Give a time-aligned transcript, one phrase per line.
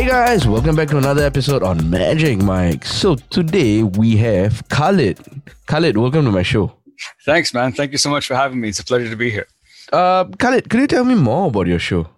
[0.00, 2.86] Hey guys, welcome back to another episode on Magic Mic.
[2.86, 5.18] So today we have Khaled.
[5.66, 6.72] Khaled, welcome to my show.
[7.26, 7.72] Thanks, man.
[7.72, 8.70] Thank you so much for having me.
[8.70, 9.46] It's a pleasure to be here.
[9.92, 12.08] Uh, Khaled, could you tell me more about your show?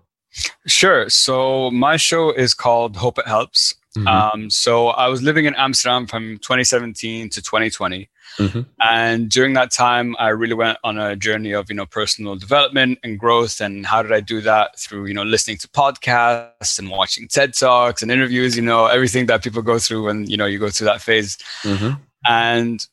[0.65, 1.11] Sure.
[1.11, 3.75] So my show is called Hope It Helps.
[3.97, 4.07] Mm-hmm.
[4.07, 8.09] Um, so I was living in Amsterdam from 2017 to 2020.
[8.39, 8.63] Mm-hmm.
[8.81, 12.99] And during that time, I really went on a journey of, you know, personal development
[13.03, 13.61] and growth.
[13.61, 14.79] And how did I do that?
[14.79, 19.27] Through, you know, listening to podcasts and watching TED Talks and interviews, you know, everything
[19.27, 21.37] that people go through when, you know, you go through that phase.
[21.63, 22.01] Mm-hmm.
[22.27, 22.87] And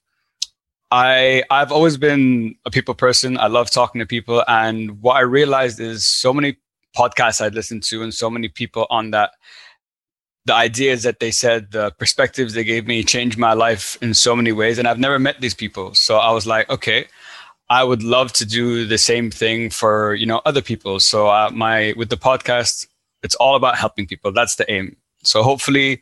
[0.92, 3.38] I I've always been a people person.
[3.38, 4.44] I love talking to people.
[4.48, 6.58] And what I realized is so many
[6.98, 9.32] podcasts I'd listened to and so many people on that
[10.50, 14.36] the ideas that they said, the perspectives they gave me changed my life in so
[14.36, 14.80] many ways.
[14.80, 15.94] And I've never met these people.
[15.94, 17.06] So I was like, okay,
[17.70, 21.00] I would love to do the same thing for, you know, other people.
[21.00, 22.88] So uh, my, with the podcast,
[23.22, 24.32] it's all about helping people.
[24.32, 24.96] That's the aim.
[25.24, 26.02] So hopefully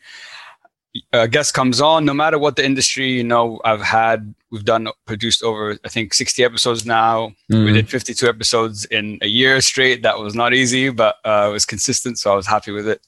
[1.11, 4.87] a guest comes on, no matter what the industry, you know, I've had, we've done,
[5.05, 7.33] produced over, I think 60 episodes now.
[7.51, 7.65] Mm-hmm.
[7.65, 10.03] We did 52 episodes in a year straight.
[10.03, 12.17] That was not easy, but uh, it was consistent.
[12.17, 13.01] So I was happy with it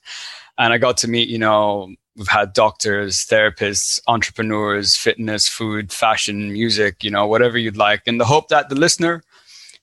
[0.60, 6.52] and I got to meet, you know, we've had doctors, therapists, entrepreneurs, fitness, food, fashion,
[6.52, 9.24] music, you know, whatever you'd like, in the hope that the listener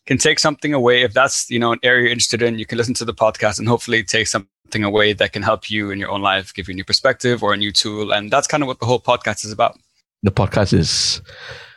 [0.05, 1.03] can take something away.
[1.03, 3.59] If that's you know an area you're interested in, you can listen to the podcast
[3.59, 6.73] and hopefully take something away that can help you in your own life, give you
[6.73, 9.45] a new perspective or a new tool, and that's kind of what the whole podcast
[9.45, 9.79] is about.
[10.23, 11.23] The podcast is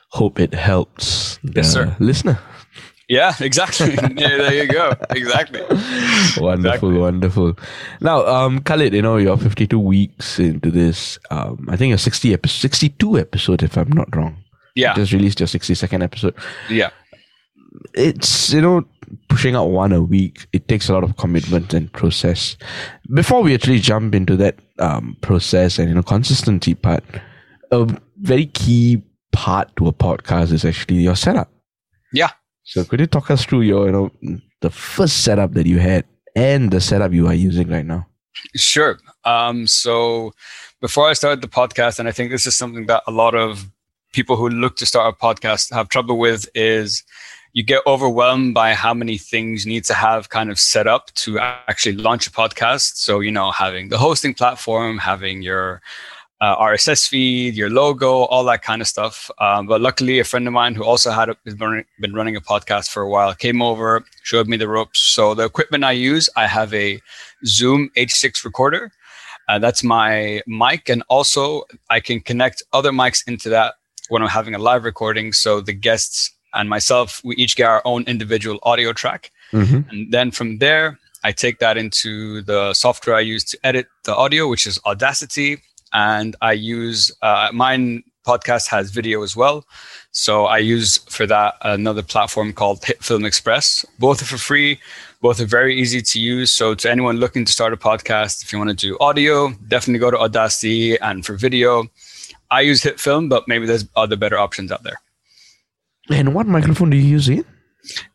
[0.09, 2.39] hope it helps the yes, listener.
[3.09, 3.93] Yeah, exactly.
[4.15, 4.93] yeah, there you go.
[5.09, 5.61] Exactly.
[5.61, 6.93] wonderful, exactly.
[6.93, 7.57] wonderful.
[8.01, 11.17] Now, um, Khaled, you know, you're 52 weeks into this.
[11.31, 14.37] Um, I think you're 60 epi- 62 episode, if I'm not wrong.
[14.75, 14.91] Yeah.
[14.91, 16.35] You just released your 62nd episode.
[16.69, 16.91] Yeah.
[17.95, 18.85] It's, you know,
[19.27, 20.45] pushing out one a week.
[20.53, 22.57] It takes a lot of commitment and process.
[23.11, 27.03] Before we actually jump into that um, process and, you know, consistency part,
[27.71, 27.87] a
[28.17, 31.51] very key part to a podcast is actually your setup.
[32.13, 32.29] Yeah.
[32.69, 36.05] So could you talk us through your, you know, the first setup that you had
[36.35, 38.05] and the setup you are using right now?
[38.55, 38.99] Sure.
[39.25, 40.33] Um, so
[40.79, 43.71] before I started the podcast, and I think this is something that a lot of
[44.13, 47.03] people who look to start a podcast have trouble with is
[47.53, 51.11] you get overwhelmed by how many things you need to have kind of set up
[51.15, 52.97] to actually launch a podcast.
[52.97, 55.81] So, you know, having the hosting platform, having your
[56.41, 59.29] uh, RSS feed, your logo, all that kind of stuff.
[59.39, 62.89] Um, but luckily, a friend of mine who also had a, been running a podcast
[62.89, 64.99] for a while came over, showed me the ropes.
[64.99, 67.01] So the equipment I use, I have a
[67.45, 68.91] Zoom H6 recorder.
[69.49, 73.75] Uh, that's my mic, and also I can connect other mics into that
[74.09, 75.33] when I'm having a live recording.
[75.33, 79.89] So the guests and myself, we each get our own individual audio track, mm-hmm.
[79.89, 80.99] and then from there.
[81.21, 85.61] I take that into the software I use to edit the audio, which is Audacity
[85.93, 89.65] and I use uh, mine podcast has video as well.
[90.11, 93.85] So I use for that another platform called HitFilm Express.
[93.97, 94.79] Both are for free.
[95.21, 96.53] Both are very easy to use.
[96.53, 99.99] So to anyone looking to start a podcast, if you want to do audio, definitely
[99.99, 100.99] go to Audacity.
[100.99, 101.87] And for video,
[102.51, 104.99] I use Hit Film, but maybe there's other better options out there.
[106.09, 107.45] And what microphone do you use it?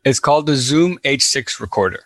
[0.04, 2.00] It's called the Zoom H6 recorder.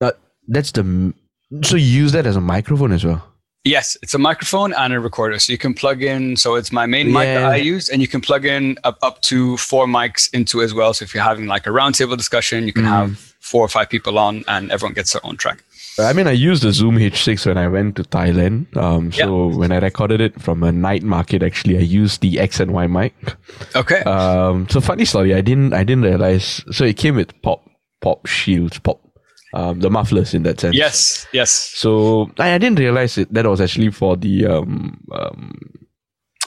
[0.00, 0.12] Uh,
[0.48, 1.14] that's the
[1.62, 3.31] so you use that as a microphone as well.
[3.64, 5.38] Yes, it's a microphone and a recorder.
[5.38, 6.36] So you can plug in.
[6.36, 7.12] So it's my main yeah.
[7.12, 10.62] mic that I use, and you can plug in up, up to four mics into
[10.62, 10.92] as well.
[10.94, 12.88] So if you're having like a roundtable discussion, you can mm.
[12.88, 15.62] have four or five people on, and everyone gets their own track.
[15.98, 18.74] I mean, I used the Zoom H6 when I went to Thailand.
[18.76, 22.60] Um, so when I recorded it from a night market, actually, I used the X
[22.60, 23.14] and Y mic.
[23.76, 24.00] Okay.
[24.00, 25.34] Um, so funny story.
[25.34, 25.74] I didn't.
[25.74, 26.64] I didn't realize.
[26.72, 27.68] So it came with pop,
[28.00, 29.00] pop shields, pop
[29.54, 30.76] um, the mufflers in that sense.
[30.76, 31.50] Yes, yes.
[31.50, 33.32] So I, I didn't realize it.
[33.32, 35.52] That was actually for the um, um,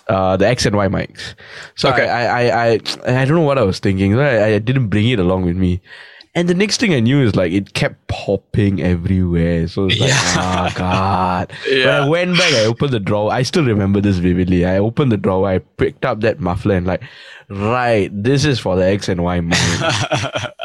[0.08, 1.36] uh, the X and Y mics.
[1.76, 2.08] So okay.
[2.08, 2.72] I, I, I,
[3.22, 4.18] I don't know what I was thinking.
[4.20, 5.82] I, I didn't bring it along with me.
[6.36, 9.70] And the next thing I knew is like it kept popping everywhere.
[9.70, 10.70] So it's like, yeah.
[10.70, 11.54] oh god.
[11.68, 11.86] Yeah.
[11.86, 13.32] When I went back, I opened the drawer.
[13.32, 14.66] I still remember this vividly.
[14.66, 17.04] I opened the drawer, I picked up that muffler and like,
[17.50, 19.42] right, this is for the X and Y.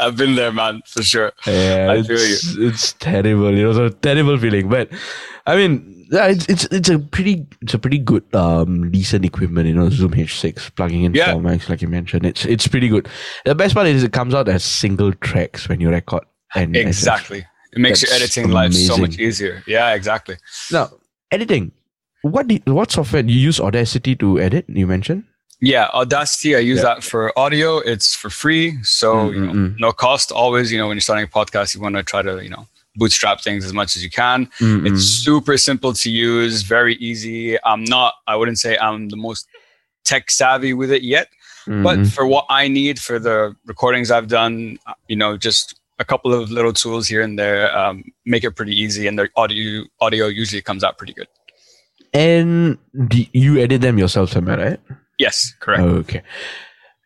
[0.00, 1.32] I've been there, man, for sure.
[1.46, 3.56] Yeah, I it's, it's terrible.
[3.56, 4.69] It was a terrible feeling.
[4.69, 4.90] But
[5.46, 9.69] I mean, yeah, it's it's it's a pretty it's a pretty good um decent equipment,
[9.69, 11.35] you know, Zoom H6 plugging in yeah.
[11.35, 12.27] like you mentioned.
[12.27, 13.09] It's it's pretty good.
[13.45, 16.25] The best part is it comes out as single tracks when you record.
[16.55, 18.89] And exactly, it makes your editing amazing.
[18.89, 19.62] life so much easier.
[19.69, 20.37] Yeah, exactly.
[20.73, 20.91] Now,
[21.31, 21.71] editing.
[22.23, 23.61] What do what software do you use?
[23.61, 24.65] Audacity to edit?
[24.69, 25.25] You mentioned.
[25.61, 26.57] Yeah, Audacity.
[26.57, 26.95] I use yeah.
[26.95, 27.79] that for audio.
[27.79, 29.35] It's for free, so mm-hmm.
[29.35, 29.77] you know, mm-hmm.
[29.79, 30.33] no cost.
[30.33, 32.67] Always, you know, when you're starting a podcast, you want to try to you know
[33.00, 34.47] bootstrap things as much as you can.
[34.61, 34.87] Mm-hmm.
[34.87, 37.58] It's super simple to use, very easy.
[37.64, 39.49] I'm not, I wouldn't say I'm the most
[40.05, 41.29] tech savvy with it yet,
[41.67, 41.82] mm-hmm.
[41.82, 46.32] but for what I need for the recordings I've done, you know, just a couple
[46.32, 50.26] of little tools here and there um, make it pretty easy, and the audio audio
[50.29, 51.29] usually comes out pretty good.
[52.12, 52.79] And
[53.32, 54.81] you edit them yourself, am I right?
[55.19, 55.82] Yes, correct.
[55.82, 56.23] Okay.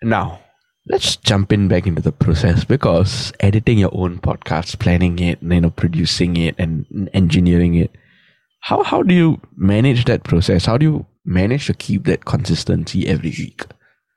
[0.00, 0.40] Now,
[0.86, 5.60] let's jump in back into the process because editing your own podcast, planning it, you
[5.60, 7.94] know, producing it and engineering it.
[8.60, 10.66] How how do you manage that process?
[10.66, 13.62] How do you manage to keep that consistency every week?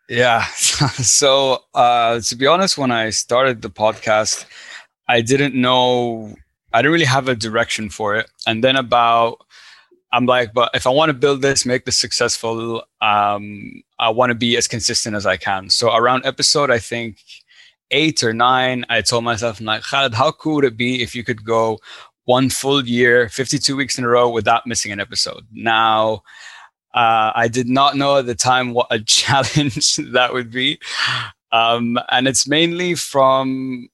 [0.09, 0.45] Yeah.
[0.45, 4.45] so uh, to be honest, when I started the podcast,
[5.07, 6.35] I didn't know
[6.73, 8.29] I didn't really have a direction for it.
[8.45, 9.39] And then about
[10.11, 14.29] I'm like, but if I want to build this, make this successful, um, I want
[14.29, 15.69] to be as consistent as I can.
[15.69, 17.19] So around episode, I think
[17.91, 21.13] eight or nine, I told myself, I'm like, Khaled, how cool would it be if
[21.13, 21.79] you could go
[22.25, 25.45] one full year, 52 weeks in a row without missing an episode?
[25.51, 26.23] Now,
[26.93, 30.79] uh, I did not know at the time what a challenge that would be.
[31.51, 33.89] Um, and it's mainly from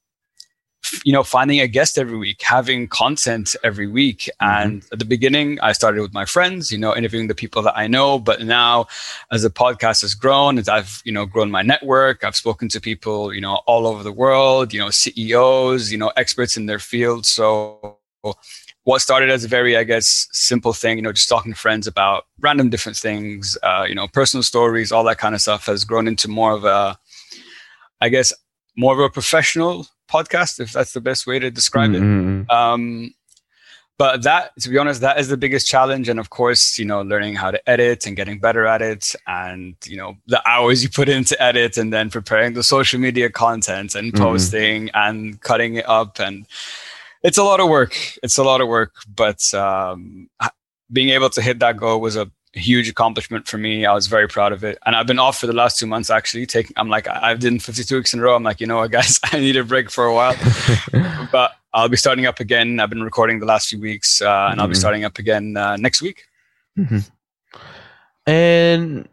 [1.04, 4.30] you know finding a guest every week having content every week.
[4.42, 4.62] Mm-hmm.
[4.62, 7.78] and at the beginning i started with my friends you know interviewing the people that
[7.78, 8.20] i know.
[8.20, 8.88] But now
[9.32, 12.82] as the podcast has grown as i've you know grown my network i've spoken to
[12.82, 16.80] people you know all over the world you know ceos you know experts in their
[16.80, 17.98] field so
[18.84, 21.88] what started as a very i guess simple thing you know just talking to friends
[21.88, 25.84] about random different things uh, you know personal stories all that kind of stuff has
[25.84, 26.98] grown into more of a
[28.02, 28.34] i guess
[28.78, 32.42] more of a professional podcast, if that's the best way to describe mm-hmm.
[32.42, 32.52] it.
[32.52, 33.14] Um,
[33.98, 36.10] but that, to be honest, that is the biggest challenge.
[36.10, 39.76] And of course, you know, learning how to edit and getting better at it, and
[39.86, 43.96] you know, the hours you put into edit, and then preparing the social media content
[43.96, 44.24] and mm-hmm.
[44.24, 46.48] posting and cutting it up, and
[47.22, 47.96] it's a lot of work.
[48.24, 50.30] It's a lot of work, but um,
[50.92, 53.86] being able to hit that goal was a huge accomplishment for me.
[53.86, 54.78] I was very proud of it.
[54.86, 56.46] And I've been off for the last two months actually.
[56.46, 58.36] Taking I'm like I've done 52 weeks in a row.
[58.36, 60.36] I'm like, you know what, guys, I need a break for a while.
[61.32, 62.80] but I'll be starting up again.
[62.80, 64.60] I've been recording the last few weeks, uh, and mm-hmm.
[64.62, 64.80] I'll be mm-hmm.
[64.80, 66.26] starting up again uh, next week.
[66.78, 67.00] Mm-hmm.
[68.30, 69.10] And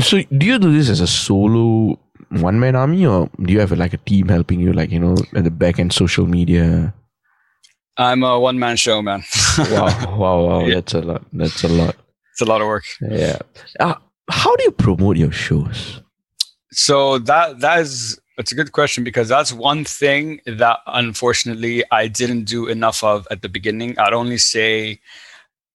[0.00, 1.98] so, do you do this as a solo
[2.30, 5.16] one man army, or do you have like a team helping you, like you know,
[5.34, 6.94] at the back end social media?
[7.98, 9.24] I'm a one man show, man.
[9.58, 10.60] wow, wow, wow.
[10.60, 10.76] Yeah.
[10.76, 11.24] That's a lot.
[11.32, 11.96] That's a lot.
[12.32, 12.84] It's a lot of work.
[13.00, 13.38] Yeah.
[13.80, 13.96] Uh,
[14.30, 16.00] how do you promote your shows?
[16.70, 22.06] So that that is it's a good question because that's one thing that unfortunately I
[22.06, 23.98] didn't do enough of at the beginning.
[23.98, 25.00] I'd only say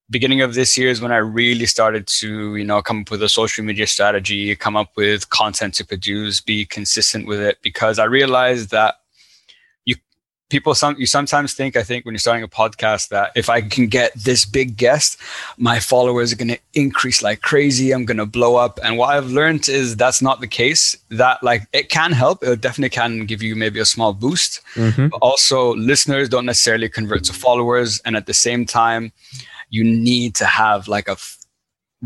[0.09, 3.21] beginning of this year is when I really started to, you know, come up with
[3.21, 7.99] a social media strategy, come up with content to produce, be consistent with it because
[7.99, 8.95] I realized that
[10.53, 13.59] people some you sometimes think i think when you're starting a podcast that if i
[13.75, 15.17] can get this big guest
[15.57, 18.79] my followers are going to increase like crazy i'm going to blow up.
[18.83, 20.95] And what i've learned is that's not the case.
[21.09, 22.44] That like it can help.
[22.44, 24.61] It definitely can give you maybe a small boost.
[24.75, 25.07] Mm-hmm.
[25.09, 28.01] but also listeners don't necessarily convert to followers.
[28.05, 29.11] And at the same time
[29.69, 31.17] you need to have like a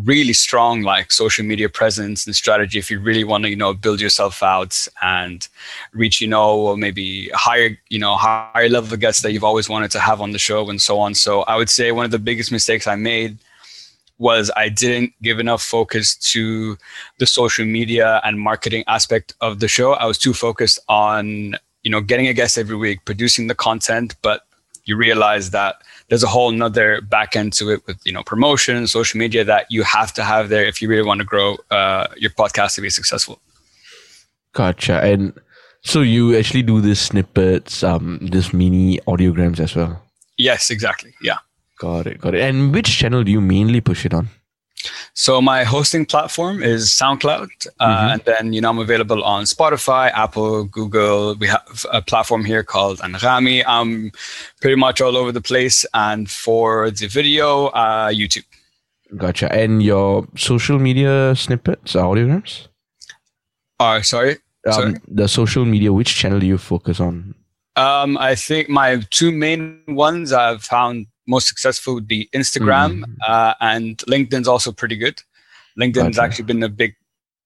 [0.05, 3.73] really strong like social media presence and strategy if you really want to you know
[3.73, 5.47] build yourself out and
[5.93, 9.67] reach you know or maybe higher you know higher level of guests that you've always
[9.67, 11.15] wanted to have on the show and so on.
[11.15, 13.37] So i would say one of the biggest mistakes i made
[14.19, 16.77] was i didn't give enough focus to
[17.17, 19.93] the social media and marketing aspect of the show.
[19.93, 24.15] I was too focused on you know getting a guest every week producing the content
[24.21, 24.46] but
[24.87, 28.87] you realize that there's a whole nother back end to it with you know promotion
[28.87, 32.07] social media that you have to have there if you really want to grow uh,
[32.17, 33.39] your podcast to be successful.
[34.53, 35.01] Gotcha.
[35.03, 35.33] And
[35.81, 40.01] so you actually do these snippets um this mini audiograms as well?
[40.37, 41.13] Yes exactly.
[41.21, 41.37] Yeah.
[41.79, 42.41] Got it got it.
[42.41, 44.29] And which channel do you mainly push it on
[45.13, 48.13] so my hosting platform is SoundCloud, uh, mm-hmm.
[48.13, 51.35] and then you know I'm available on Spotify, Apple, Google.
[51.35, 53.63] We have a platform here called Anghami.
[53.67, 54.11] I'm
[54.61, 58.45] pretty much all over the place, and for the video, uh, YouTube.
[59.15, 59.51] Gotcha.
[59.53, 62.67] And your social media snippets, audiograms?
[63.79, 64.37] Uh, sorry.
[64.65, 64.95] Um, sorry.
[65.07, 67.35] The social media, which channel do you focus on?
[67.75, 73.15] Um, I think my two main ones I've found most successful would be Instagram, mm.
[73.27, 75.21] uh, and LinkedIn's also pretty good.
[75.79, 76.21] LinkedIn's gotcha.
[76.23, 76.95] actually been a big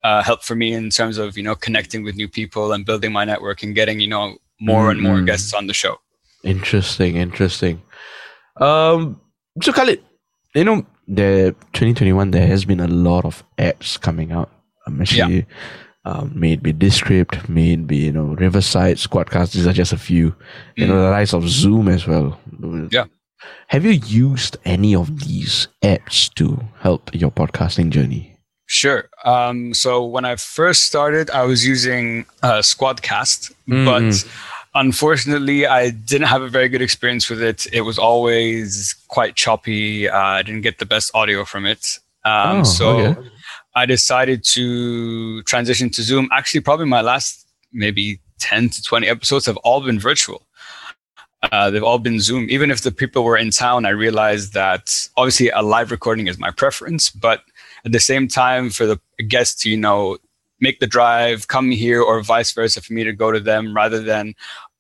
[0.04, 3.12] uh, help for me in terms of you know connecting with new people and building
[3.12, 4.92] my network and getting you know more mm.
[4.92, 5.26] and more mm-hmm.
[5.26, 5.98] guests on the show.
[6.44, 7.82] Interesting, interesting.
[8.58, 9.20] Um,
[9.62, 10.02] so Khaled,
[10.56, 14.50] you know, the 2021 there has been a lot of apps coming out.
[14.88, 15.46] I'm actually,
[16.06, 19.54] um, may it be Descript, may it be you know Riverside, Squadcast.
[19.54, 20.36] These are just a few.
[20.76, 22.40] You know the rise of Zoom as well.
[22.92, 23.06] Yeah.
[23.68, 28.38] Have you used any of these apps to help your podcasting journey?
[28.68, 29.10] Sure.
[29.26, 33.86] Um, so when I first started, I was using uh, Squadcast, Mm.
[33.86, 34.32] but
[34.80, 37.68] unfortunately, I didn't have a very good experience with it.
[37.74, 40.08] It was always quite choppy.
[40.10, 42.00] Uh, I didn't get the best audio from it.
[42.24, 43.30] Um, Oh, so okay.
[43.76, 46.30] I decided to transition to Zoom.
[46.32, 50.42] Actually, probably my last maybe 10 to 20 episodes have all been virtual.
[51.44, 52.48] Uh, they've all been Zoom.
[52.50, 56.38] Even if the people were in town, I realized that obviously a live recording is
[56.38, 57.42] my preference, but
[57.84, 60.18] at the same time, for the guests to, you know,
[60.60, 64.00] make the drive, come here, or vice versa, for me to go to them rather
[64.00, 64.36] than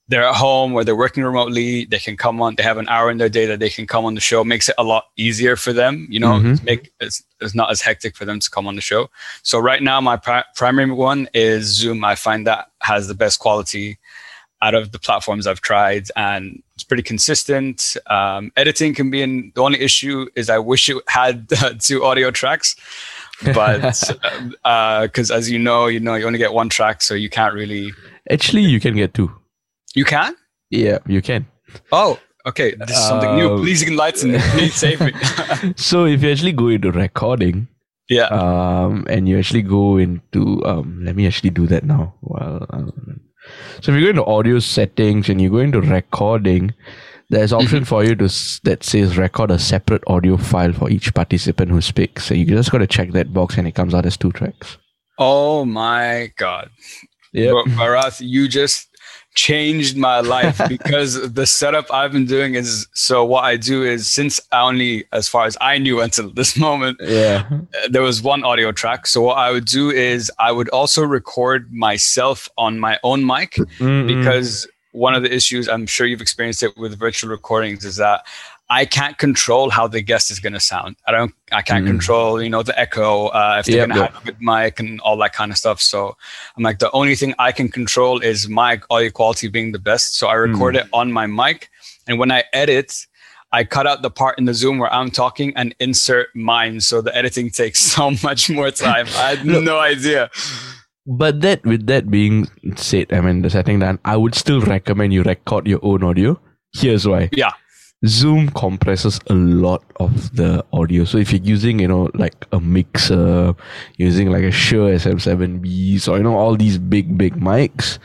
[0.08, 3.10] they're at home or they're working remotely, they can come on, they have an hour
[3.10, 5.56] in their day that they can come on the show, makes it a lot easier
[5.56, 6.64] for them, you know, Mhm.
[6.64, 9.10] make it's, it's not as hectic for them to come on the show.
[9.42, 12.04] So right now, my pri- primary one is Zoom.
[12.04, 13.98] I find that has the best quality
[14.62, 17.98] out of the platforms I've tried, and it's pretty consistent.
[18.08, 19.52] Um, editing can be in.
[19.56, 21.50] The only issue is I wish it had
[21.80, 22.76] two audio tracks,
[23.54, 23.82] but
[25.04, 27.92] because as you know, you know you only get one track, so you can't really.
[28.30, 29.32] Actually, you can get two.
[29.96, 30.36] You can.
[30.70, 31.46] Yeah, you can.
[31.92, 32.76] Oh, okay.
[32.76, 33.54] This is something new.
[33.56, 34.40] Um, Please enlighten me.
[34.52, 35.14] Please save me.
[35.76, 37.68] So if you actually go into recording,
[38.10, 38.28] yeah.
[38.28, 42.16] um, and you actually go into um, let me actually do that now.
[42.40, 43.22] Um,
[43.82, 46.74] so if you go into audio settings and you go into recording,
[47.30, 47.86] there's option mm-hmm.
[47.86, 48.26] for you to
[48.64, 52.26] that says record a separate audio file for each participant who speaks.
[52.26, 54.78] So you just got to check that box, and it comes out as two tracks.
[55.18, 56.70] Oh my god.
[57.34, 57.52] Yep.
[57.52, 58.90] Bro- Bharath, you just
[59.34, 64.12] changed my life because the setup I've been doing is so what I do is
[64.12, 67.48] since I only as far as I knew until this moment Yeah.
[67.52, 71.04] uh, there was one audio track so what I would do is I would also
[71.04, 74.08] record myself on my own mic Mm-mm.
[74.08, 78.26] because one of the issues I'm sure you've experienced it with virtual recordings is that
[78.72, 80.96] I can't control how the guest is going to sound.
[81.06, 81.34] I don't.
[81.52, 81.88] I can't Mm.
[81.94, 84.14] control, you know, the echo, uh, if they're Yep, going to yep.
[84.14, 85.82] have a good mic and all that kind of stuff.
[85.82, 86.16] So
[86.56, 90.18] I'm like, the only thing I can control is my audio quality being the best.
[90.18, 90.80] So I record Mm.
[90.82, 91.70] it on my mic,
[92.08, 92.90] and when I edit,
[93.52, 96.80] I cut out the part in the Zoom where I'm talking and insert mine.
[96.80, 99.06] So the editing takes so much more time.
[99.18, 100.30] I had no idea.
[101.06, 102.48] But that, with that being
[102.78, 106.40] said, I mean, the setting done, I would still recommend you record your own audio.
[106.74, 107.30] Here's why.
[107.34, 107.52] Yeah.
[108.06, 111.04] Zoom compresses a lot of the audio.
[111.06, 113.54] So if you're using, you know, like a mixer,
[113.98, 118.00] using like a Shure SM7B, so you know all these big, big mics,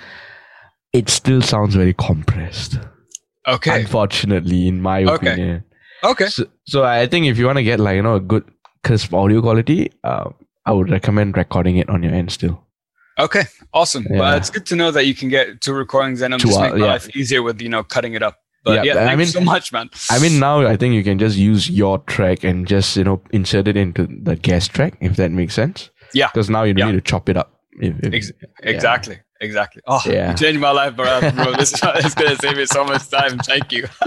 [0.92, 2.78] it still sounds very compressed.
[3.48, 3.80] Okay.
[3.80, 5.32] Unfortunately, in my Okay.
[5.32, 5.64] opinion.
[6.04, 6.26] Okay.
[6.26, 8.44] So, so I think if you want to get like you know a good
[8.84, 10.30] crisp audio quality, uh,
[10.66, 12.62] I would recommend recording it on your end still.
[13.18, 14.06] Okay, awesome.
[14.10, 14.18] Yeah.
[14.18, 16.60] Well, it's good to know that you can get two recordings and I'm Two just
[16.60, 16.86] making yeah.
[16.86, 18.36] life easier with you know cutting it up.
[18.66, 19.88] But Yeah, yeah, I mean- so much, man.
[20.10, 23.22] I mean, now I think you can just use your track and just you know
[23.30, 25.90] insert it into the guest track if that makes sense.
[26.12, 26.28] Yeah.
[26.34, 26.86] Because now you Yeah.
[26.86, 27.52] need to chop it up.
[27.78, 28.32] If, if, Ex-
[28.62, 29.82] exactly, exactly.
[29.86, 30.30] Oh, Yeah.
[30.32, 31.20] you changed my life, bro.
[31.30, 31.80] bro this is
[32.20, 33.38] gonna save me so much time.
[33.38, 33.86] Thank you.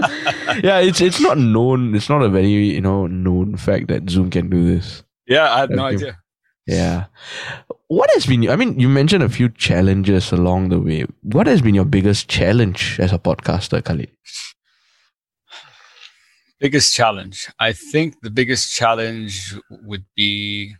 [0.62, 1.94] yeah, it's it's not known.
[1.94, 5.02] It's not a very you know known fact that Zoom can do this.
[5.26, 6.18] yeah, I had no idea.
[6.66, 7.06] Yeah.
[7.90, 8.48] What has been?
[8.48, 11.06] I mean, you mentioned a few challenges along the way.
[11.22, 14.08] What has been your biggest challenge as a podcaster, Khaled?
[16.60, 17.48] Biggest challenge.
[17.58, 20.76] I think the biggest challenge would be.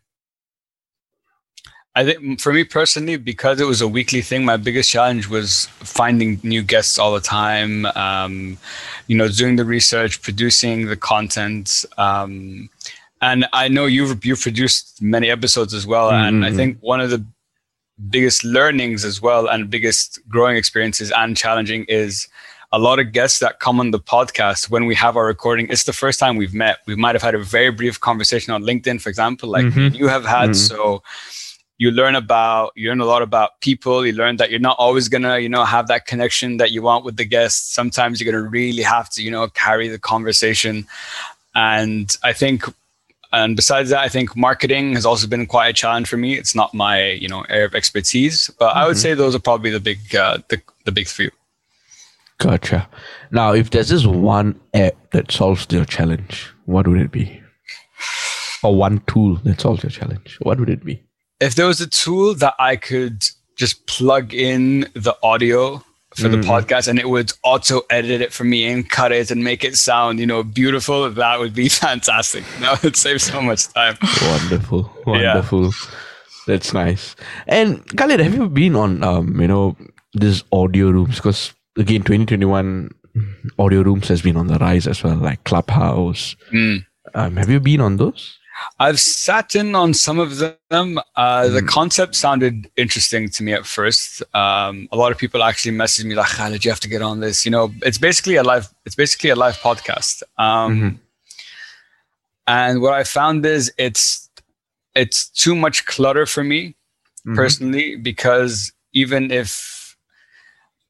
[1.97, 5.67] I think for me personally, because it was a weekly thing, my biggest challenge was
[5.81, 7.87] finding new guests all the time.
[7.87, 8.57] Um,
[9.09, 11.85] you know, doing the research, producing the content.
[11.99, 12.71] Um,
[13.21, 16.57] and I know you've you've produced many episodes as well, and I Mhm.
[16.57, 17.25] think one of the
[18.09, 22.29] biggest learnings as well and biggest growing experiences and challenging is
[22.73, 25.85] a lot of guests that come on the podcast when we have our recording it's
[25.85, 28.99] the first time we've met we might have had a very brief conversation on linkedin
[28.99, 29.95] for example like Mhm.
[29.95, 30.55] you have had Mhm.
[30.57, 31.03] so
[31.77, 35.09] you learn about you learn a lot about people you learn that you're not always
[35.11, 38.49] gonna you know have that connection that you want with the guests sometimes you're gonna
[38.49, 40.87] really have to you know carry the conversation
[41.55, 42.65] and i think
[43.33, 46.55] and besides that i think marketing has also been quite a challenge for me it's
[46.55, 49.01] not my you know area of expertise but i would Mhm.
[49.03, 51.31] say those are probably the big uh, the, the big few
[52.39, 52.89] Gotcha.
[53.31, 57.39] Now, if there's this one app that solves your challenge, what would it be?
[58.63, 61.03] Or one tool that solves your challenge, what would it be?
[61.41, 65.83] if there was a tool that I could just plug in the audio
[66.17, 66.45] for the Mhm.
[66.45, 69.77] podcast and it would auto edit it for me and cut it and make it
[69.77, 72.43] sound, you know, beautiful, that would be fantastic.
[72.61, 73.97] That would save so much time.
[74.23, 75.13] Wonderful, Yeah.
[75.35, 75.73] wonderful.
[76.47, 77.15] That's nice.
[77.47, 79.77] And Khaled, have you been on um, you know,
[80.15, 81.17] this audio rooms?
[81.17, 82.91] Because again, 2021
[83.59, 86.35] audio rooms has been on the rise as well, like Clubhouse.
[86.53, 86.85] Mm.
[87.15, 88.37] Um, have you been on those?
[88.79, 91.01] I've sat in on some of them.
[91.17, 91.49] Uh.
[91.49, 94.23] The concept sounded interesting to me at first.
[94.35, 97.21] Um, a lot of people actually messaged me like, "Khaled, you have to get on
[97.21, 98.73] this." You know, it's basically a live.
[98.87, 100.23] It's basically a live podcast.
[100.39, 100.97] Um, mm-hmm.
[102.47, 104.29] And what I found is it's
[104.95, 106.75] it's too much clutter for me
[107.27, 107.37] mm-hmm.
[107.37, 109.97] personally because even if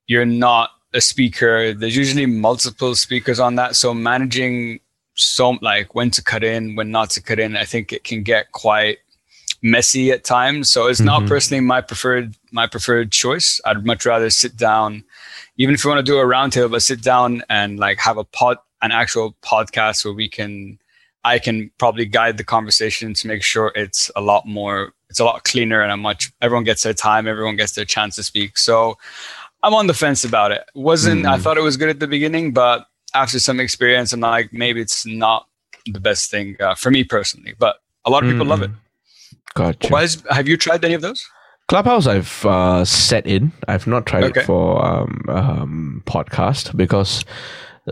[0.07, 3.77] you're not a speaker, there's usually multiple speakers on that.
[3.77, 4.81] So managing
[5.21, 8.23] so like when to cut in, when not to cut in, I think it can
[8.23, 8.99] get quite
[9.63, 10.71] messy at times.
[10.71, 11.07] So it's mm-hmm.
[11.07, 13.61] not personally my preferred my preferred choice.
[13.65, 15.05] I'd much rather sit down,
[15.57, 18.25] even if you want to do a roundtable, but sit down and like have a
[18.25, 20.79] pod an actual podcast where we can
[21.25, 25.25] I can probably guide the conversation to make sure it's a lot more, it's a
[25.25, 28.57] lot cleaner and a much, everyone gets their time, everyone gets their chance to speak.
[28.57, 28.97] So
[29.63, 30.65] I'm on the fence about it.
[30.75, 31.31] Wasn't, mm.
[31.31, 34.81] I thought it was good at the beginning, but after some experience, I'm like, maybe
[34.81, 35.47] it's not
[35.87, 38.51] the best thing uh, for me personally, but a lot of people mm.
[38.51, 38.71] love it.
[39.55, 39.93] Gotcha.
[39.93, 41.27] Was, have you tried any of those?
[41.69, 43.53] Clubhouse, I've uh, set in.
[43.69, 44.41] I've not tried okay.
[44.41, 47.25] it for um, um, podcast because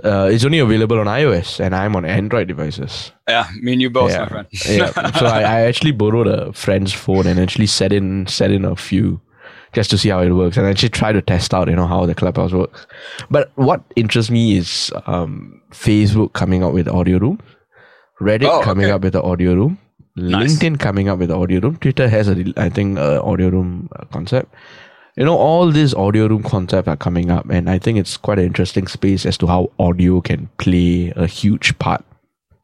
[0.04, 3.12] uh, it's only available on iOS, and I'm on Android devices.
[3.28, 4.20] Yeah, me and you both, yeah.
[4.20, 4.46] my friend.
[4.68, 5.10] yeah.
[5.18, 8.74] So I, I, actually borrowed a friend's phone and actually set in set in a
[8.74, 9.20] few
[9.72, 12.06] just to see how it works, and actually try to test out, you know, how
[12.06, 12.86] the Clubhouse works.
[13.30, 17.40] But what interests me is um, Facebook coming out with audio room,
[18.20, 18.92] Reddit oh, coming okay.
[18.92, 19.78] up with the audio room,
[20.16, 20.56] nice.
[20.56, 23.88] LinkedIn coming up with the audio room, Twitter has a I think uh, audio room
[23.96, 24.54] uh, concept
[25.18, 28.38] you know all these audio room concepts are coming up and i think it's quite
[28.38, 32.04] an interesting space as to how audio can play a huge part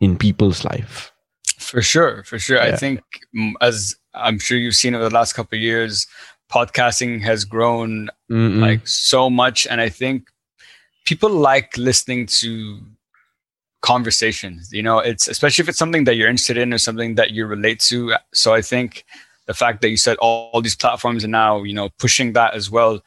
[0.00, 1.12] in people's life
[1.58, 2.72] for sure for sure yeah.
[2.72, 3.00] i think
[3.36, 6.06] mm, as i'm sure you've seen over the last couple of years
[6.54, 8.60] podcasting has grown Mm-mm.
[8.60, 10.28] like so much and i think
[11.04, 12.80] people like listening to
[13.84, 14.98] conversations you know?
[14.98, 18.14] It's especially if it's something that you're interested in or something that you relate to.
[18.32, 19.04] So i think
[19.46, 22.54] the fact that you said all, all, these platforms are now you know pushing that
[22.54, 23.02] as well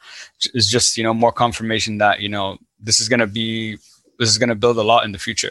[0.54, 3.76] is just you know more confirmation that you know this is going to be
[4.20, 5.50] this is going to build a lot in the future.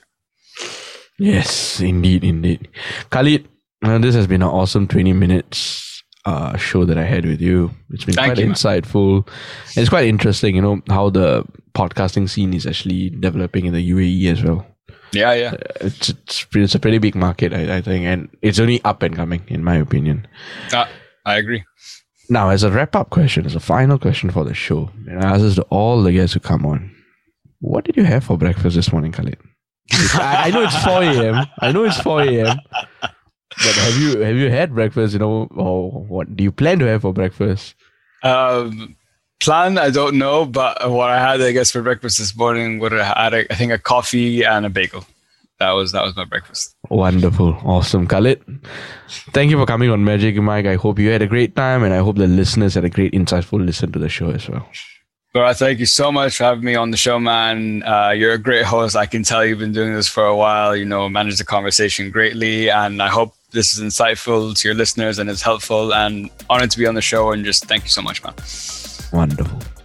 [1.20, 2.70] Yes indeed indeed.
[3.10, 3.48] Khaled
[3.84, 5.97] uh, this has been an awesome 20 minutes
[6.28, 9.90] uh, show that i had with you it's been Thank quite you, insightful and it's
[9.90, 14.44] quite interesting you know how the podcasting scene is actually developing in the uae as
[14.44, 14.66] well
[15.14, 15.54] yeah, yeah.
[15.54, 19.04] Uh, it's, it's, it's a pretty big market, I, I, think, and it's only up
[19.04, 20.28] and coming, in my opinion.
[20.74, 20.86] Uh,
[21.26, 21.64] I agree.
[22.30, 25.32] Now, as a wrap up question, as a final question for the show, and I
[25.32, 26.94] ask this to all the guests who come on,
[27.60, 29.38] what did you have for breakfast this morning, Khaled?
[29.92, 31.46] I, I, know it's 4 a.m.
[31.60, 32.58] I know it's 4 a.m.
[33.58, 36.86] But have you have you had breakfast, you know, or what do you plan to
[36.86, 37.76] have for breakfast?
[38.24, 38.96] Um,
[39.40, 42.92] plan i don't know but what i had i guess for breakfast this morning what
[42.94, 45.06] i had i think a coffee and a bagel.
[45.60, 46.76] That was that was my breakfast.
[46.92, 47.58] Wonderful.
[47.66, 48.06] Awesome.
[48.06, 48.44] Khaled
[49.34, 50.68] thank you for coming on Magic Mic.
[50.68, 53.14] I hope you had a great time and i hope the listeners had a great
[53.14, 54.68] insightful listen to the show as well
[55.38, 57.84] Bro, thank you so much for having me on the show, man.
[57.84, 58.96] Uh, you're a great host.
[58.96, 60.76] I can tell you've been doing this for a while.
[60.76, 65.20] You know, manage the conversation greatly, and I hope this is insightful to your listeners
[65.20, 65.94] and it's helpful.
[65.94, 67.34] And honored to be on the show.
[67.34, 68.34] And just thank you so much, man.
[69.14, 69.77] Wonderful.